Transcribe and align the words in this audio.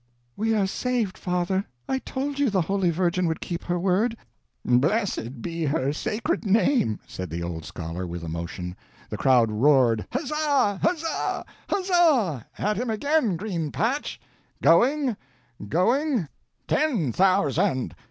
"We 0.35 0.55
are 0.55 0.65
saved, 0.65 1.15
father! 1.15 1.63
I 1.87 1.99
told 1.99 2.39
you 2.39 2.49
the 2.49 2.61
Holy 2.61 2.89
Virgin 2.89 3.27
would 3.27 3.39
keep 3.39 3.63
her 3.65 3.77
word!" 3.79 4.17
"Blessed 4.65 5.43
be 5.43 5.63
her 5.65 5.93
sacred 5.93 6.43
name!" 6.43 6.99
said 7.05 7.29
the 7.29 7.43
old 7.43 7.65
scholar, 7.65 8.07
with 8.07 8.23
emotion. 8.23 8.75
The 9.11 9.17
crowd 9.17 9.51
roared, 9.51 10.07
"Huzza, 10.11 10.79
huzza, 10.81 11.45
huzza 11.69 12.47
at 12.57 12.77
him 12.77 12.89
again, 12.89 13.37
Green 13.37 13.71
patch!" 13.71 14.19
"Going 14.59 15.17
going" 15.69 16.27
"TEN 16.67 17.11
thousand!" 17.11 17.93